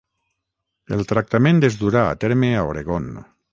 [0.95, 3.09] El tractament es durà a terme a Oregon.